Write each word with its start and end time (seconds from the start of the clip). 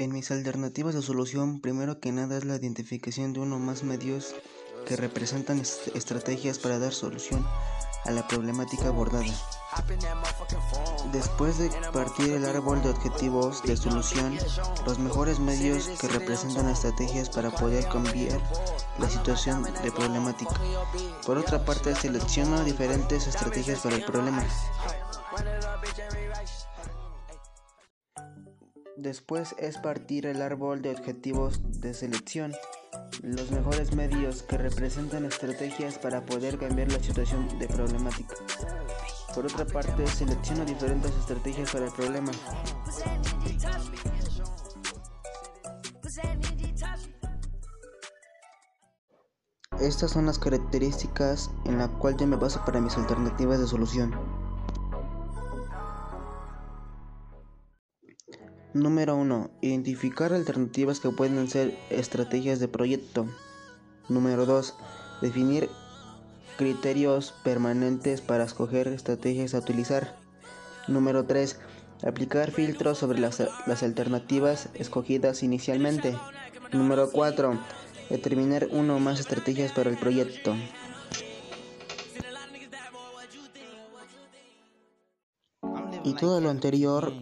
En 0.00 0.12
mis 0.12 0.30
alternativas 0.30 0.94
de 0.94 1.02
solución, 1.02 1.60
primero 1.60 2.00
que 2.00 2.10
nada 2.10 2.38
es 2.38 2.46
la 2.46 2.56
identificación 2.56 3.34
de 3.34 3.40
uno 3.40 3.56
o 3.56 3.58
más 3.58 3.82
medios 3.82 4.34
que 4.86 4.96
representan 4.96 5.60
estrategias 5.60 6.58
para 6.58 6.78
dar 6.78 6.94
solución 6.94 7.46
a 8.06 8.10
la 8.10 8.26
problemática 8.26 8.88
abordada. 8.88 9.26
Después 11.12 11.58
de 11.58 11.68
partir 11.92 12.32
el 12.32 12.46
árbol 12.46 12.82
de 12.82 12.88
objetivos 12.88 13.62
de 13.62 13.76
solución, 13.76 14.38
los 14.86 14.98
mejores 14.98 15.38
medios 15.38 15.86
que 16.00 16.08
representan 16.08 16.70
estrategias 16.70 17.28
para 17.28 17.50
poder 17.50 17.86
cambiar 17.88 18.40
la 18.98 19.10
situación 19.10 19.64
de 19.64 19.92
problemática. 19.92 20.54
Por 21.26 21.36
otra 21.36 21.62
parte, 21.66 21.94
selecciono 21.94 22.64
diferentes 22.64 23.26
estrategias 23.26 23.80
para 23.80 23.96
el 23.96 24.04
problema. 24.06 24.46
Después 29.00 29.54
es 29.56 29.78
partir 29.78 30.26
el 30.26 30.42
árbol 30.42 30.82
de 30.82 30.90
objetivos 30.90 31.62
de 31.80 31.94
selección, 31.94 32.52
los 33.22 33.50
mejores 33.50 33.94
medios 33.94 34.42
que 34.42 34.58
representan 34.58 35.24
estrategias 35.24 35.98
para 35.98 36.26
poder 36.26 36.58
cambiar 36.58 36.92
la 36.92 36.98
situación 36.98 37.48
de 37.58 37.66
problemática. 37.66 38.34
Por 39.34 39.46
otra 39.46 39.64
parte, 39.64 40.06
selecciono 40.06 40.66
diferentes 40.66 41.12
estrategias 41.16 41.72
para 41.72 41.86
el 41.86 41.92
problema. 41.92 42.30
Estas 49.80 50.10
son 50.10 50.26
las 50.26 50.38
características 50.38 51.50
en 51.64 51.78
las 51.78 51.88
cuales 51.88 52.20
yo 52.20 52.26
me 52.26 52.36
baso 52.36 52.62
para 52.66 52.82
mis 52.82 52.98
alternativas 52.98 53.60
de 53.60 53.66
solución. 53.66 54.39
Número 58.72 59.16
1. 59.16 59.50
Identificar 59.62 60.32
alternativas 60.32 61.00
que 61.00 61.10
pueden 61.10 61.48
ser 61.48 61.76
estrategias 61.90 62.60
de 62.60 62.68
proyecto. 62.68 63.26
Número 64.08 64.46
2. 64.46 64.76
Definir 65.22 65.68
criterios 66.56 67.34
permanentes 67.42 68.20
para 68.20 68.44
escoger 68.44 68.86
estrategias 68.86 69.54
a 69.54 69.58
utilizar. 69.58 70.14
Número 70.86 71.24
3. 71.24 71.58
Aplicar 72.06 72.52
filtros 72.52 72.98
sobre 72.98 73.18
las, 73.18 73.42
las 73.66 73.82
alternativas 73.82 74.68
escogidas 74.74 75.42
inicialmente. 75.42 76.16
Número 76.72 77.10
4. 77.10 77.58
Determinar 78.08 78.68
uno 78.70 78.96
o 78.96 79.00
más 79.00 79.18
estrategias 79.18 79.72
para 79.72 79.90
el 79.90 79.96
proyecto. 79.96 80.54
Y 86.04 86.14
todo 86.14 86.40
lo 86.40 86.50
anterior 86.50 87.12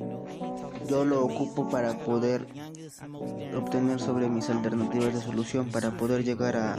yo 0.87 1.05
lo 1.05 1.25
ocupo 1.25 1.69
para 1.69 1.99
poder 1.99 2.47
obtener 3.57 4.01
sobre 4.01 4.29
mis 4.29 4.49
alternativas 4.51 5.15
de 5.15 5.21
solución 5.21 5.71
para 5.71 5.97
poder 5.97 6.25
llegar 6.25 6.57
a, 6.57 6.77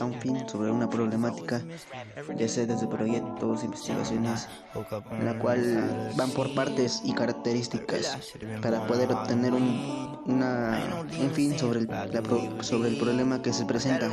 un 0.00 0.14
fin 0.20 0.48
sobre 0.48 0.70
una 0.70 0.88
problemática 0.88 1.62
ya 2.36 2.48
sea 2.48 2.66
desde 2.66 2.86
proyectos, 2.86 3.64
investigaciones, 3.64 4.48
en 5.10 5.24
la 5.24 5.38
cual 5.38 6.12
van 6.16 6.30
por 6.30 6.54
partes 6.54 7.02
y 7.04 7.12
características 7.12 8.18
para 8.62 8.86
poder 8.86 9.12
obtener 9.12 9.52
un, 9.52 10.18
una, 10.26 11.04
un 11.20 11.30
fin 11.30 11.58
sobre 11.58 11.80
el, 11.80 11.88
sobre 12.62 12.88
el 12.90 12.98
problema 12.98 13.42
que 13.42 13.52
se 13.52 13.64
presenta. 13.64 14.10